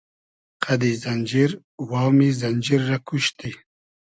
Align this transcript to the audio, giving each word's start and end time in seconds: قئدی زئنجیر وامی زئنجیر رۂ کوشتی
قئدی 0.63 0.91
زئنجیر 1.03 1.51
وامی 1.89 2.29
زئنجیر 2.39 2.81
رۂ 2.89 2.97
کوشتی 3.07 3.51